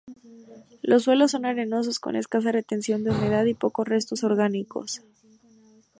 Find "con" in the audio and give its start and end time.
1.99-2.15